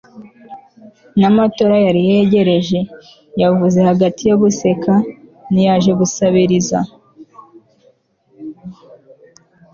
nta 1.17 1.29
matora 1.37 1.75
yari 1.85 2.01
yegereje, 2.09 2.79
yavuze, 3.41 3.79
hagati 3.89 4.21
yo 4.29 4.35
guseka. 4.43 4.93
ntiyaje 5.51 5.91
gusabiriza 5.99 6.79